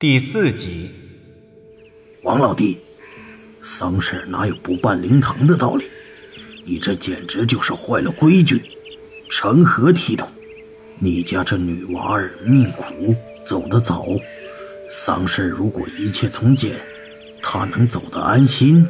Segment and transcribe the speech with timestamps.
[0.00, 0.92] 第四集，
[2.22, 2.78] 王老弟，
[3.60, 5.86] 丧事哪有不办灵堂的道理？
[6.64, 8.62] 你这简直就是坏了规矩，
[9.28, 10.28] 成何体统？
[11.00, 13.12] 你家这女娃儿命苦，
[13.44, 14.06] 走得早，
[14.88, 16.76] 丧事如果一切从简，
[17.42, 18.86] 她能走得安心？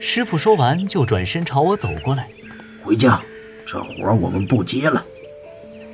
[0.00, 2.28] 师傅说完就转身朝我走过来，
[2.82, 3.22] 回家，
[3.66, 5.02] 这活我们不接了。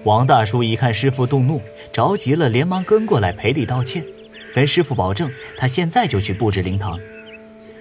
[0.04, 1.60] 王大叔一看师傅动怒，
[1.92, 4.02] 着急了，连忙跟过来赔礼道歉，
[4.54, 6.98] 跟师傅保证他现在就去布置灵堂。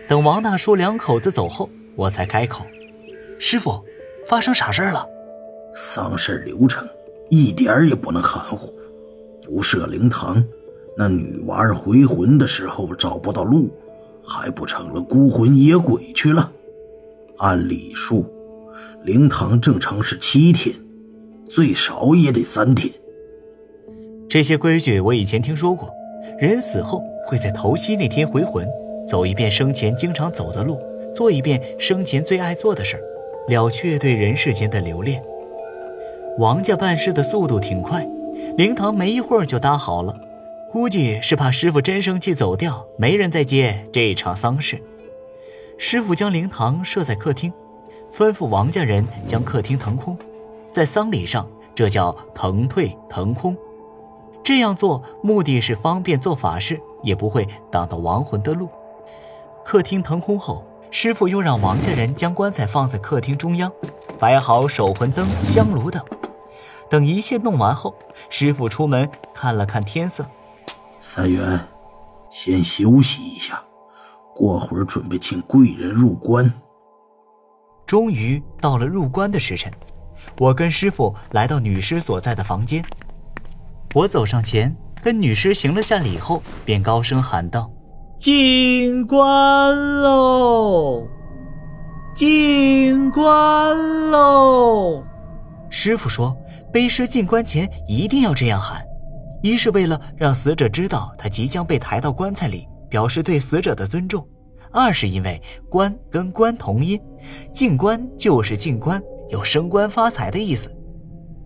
[0.06, 2.66] 等王大叔两口子走后，我才开口
[3.40, 3.82] ：“师傅，
[4.28, 5.08] 发生啥事了？”
[5.74, 6.86] 丧事流程
[7.30, 8.74] 一点也不能含糊，
[9.46, 10.44] 不设灵堂，
[10.98, 13.74] 那女娃儿回魂的时候找不到路，
[14.22, 16.52] 还不成了孤魂野鬼去了？
[17.38, 18.30] 按礼数，
[19.06, 20.76] 灵堂正常是七天。
[21.50, 22.94] 最少也得三天。
[24.30, 25.90] 这些规矩我以前听说过，
[26.38, 28.68] 人死后会在头七那天回魂，
[29.08, 30.80] 走一遍生前经常走的路，
[31.16, 33.02] 做一遍生前最爱做的事儿，
[33.48, 35.24] 了却对人世间的留恋。
[36.38, 38.08] 王家办事的速度挺快，
[38.56, 40.16] 灵堂没一会儿就搭好了，
[40.72, 44.80] 估计是怕师傅真生气走掉，没人再接这场丧事。
[45.80, 47.52] 师傅将灵堂设在客厅，
[48.16, 50.16] 吩咐王家人将客厅腾空。
[50.72, 53.56] 在丧礼上，这叫腾退腾空。
[54.44, 58.70] 这样做目的是方便做法事，也不会挡到亡魂的路。
[59.64, 63.72] 客厅腾空后，师傅又让王家人将棺材放在客厅中央，
[64.18, 66.04] 摆好守魂灯、香炉等。
[66.90, 67.94] 等一切弄完后，
[68.30, 70.26] 师傅出门看了看天色，
[71.00, 71.60] 三元，
[72.32, 73.62] 先休息一下，
[74.34, 76.52] 过会儿准备请贵人入棺。
[77.86, 79.72] 终于到了入棺的时辰。
[80.40, 82.82] 我跟师傅来到女尸所在的房间，
[83.94, 84.74] 我走上前
[85.04, 87.70] 跟女尸行了下礼后，便高声喊道
[88.18, 89.22] ：“进关
[90.02, 91.06] 喽，
[92.16, 95.04] 进关喽！”
[95.70, 96.34] 师傅说，
[96.72, 98.82] 背尸进关前一定要这样喊，
[99.44, 104.22] 一是为了让死者知道他即将被抬到棺材里，表示对死者的尊重；
[104.72, 106.98] 二是因为“关”跟“官”同音，
[107.52, 109.04] 进关就是进关。
[109.30, 110.70] 有升官发财的意思。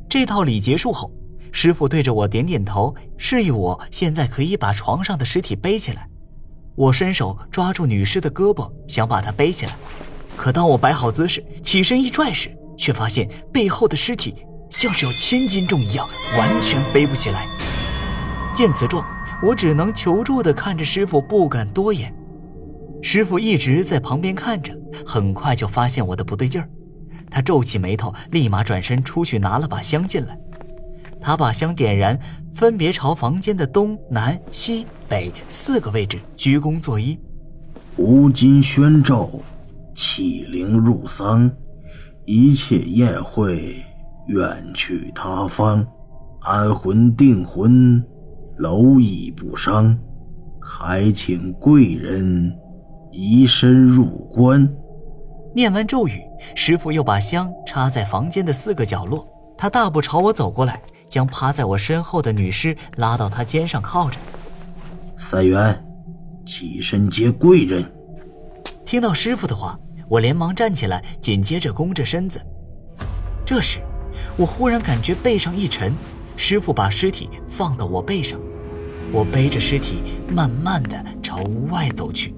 [0.09, 1.11] 这套礼结束后，
[1.51, 6.09] 师傅对着我点点头，示意我现在可以把床上的尸体背起来。
[6.75, 9.73] 我伸手抓住女尸的胳膊，想把她背起来。
[10.35, 14.33] 可当我摆好姿势，起身一拽时，却发现背后的尸体
[14.69, 16.07] 像是有千斤重一样，
[16.37, 17.47] 完全背不起来。
[18.53, 19.05] 见此状，
[19.43, 22.13] 我只能求助地看着师傅，不敢多言。
[23.01, 24.73] 师傅一直在旁边看着，
[25.05, 26.69] 很快就发现我的不对劲儿。
[27.33, 30.37] 他皱起眉头，立马转身出去拿了把香进来。
[31.19, 32.19] 他把香点燃，
[32.53, 37.17] 分别朝房间的东南西北四个位置鞠躬作揖。
[37.97, 39.41] 吾今宣咒，
[39.95, 41.49] 启灵入丧，
[42.25, 43.83] 一切宴会
[44.27, 45.83] 远去他方，
[46.41, 47.99] 安魂定魂，
[48.59, 49.97] 蝼蚁不伤。
[50.61, 52.53] 还请贵人
[53.11, 54.71] 移身入关。
[55.55, 56.23] 念完咒语，
[56.55, 59.27] 师傅又把香插在房间的四个角落。
[59.55, 64.17] 他大步朝我走过来，将趴在我身后的女尸拉到他肩上靠着。
[65.15, 65.85] 三元，
[66.43, 67.85] 起身接贵人。
[68.83, 72.41] 听到师傅的话，我连忙站起来，紧接着弓着身子。
[73.45, 73.79] 这时，
[74.35, 75.93] 我忽然感觉背上一沉，
[76.35, 78.39] 师傅把尸体放到我背上，
[79.11, 80.01] 我背着尸体
[80.33, 82.33] 慢慢的朝屋外走去。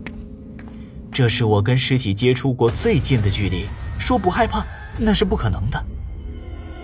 [1.16, 4.66] 这是我跟尸体接触过最近的距离，说不害怕
[4.98, 5.82] 那是不可能的。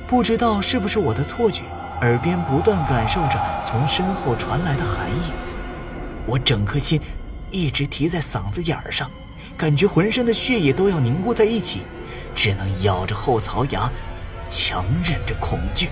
[0.07, 1.63] 不知道是不是我的错觉，
[1.99, 5.33] 耳边不断感受着从身后传来的寒意，
[6.25, 6.97] 我整颗心
[7.51, 9.11] 一直提在嗓子眼儿上，
[9.57, 11.81] 感觉浑身的血液都要凝固在一起，
[12.33, 13.91] 只能咬着后槽牙，
[14.47, 15.89] 强忍着恐惧。